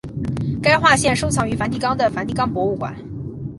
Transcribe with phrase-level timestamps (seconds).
[0.63, 2.95] 该画现收藏于梵蒂冈的梵蒂冈博物馆。